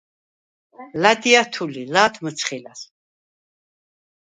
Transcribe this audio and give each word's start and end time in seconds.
ლა̈დი 1.01 1.31
ა̈თუ 1.41 1.65
ლი, 1.73 1.83
ლა̄თ 1.93 2.15
მჷცხი 2.23 2.59
ლა̈სვ. 2.65 2.83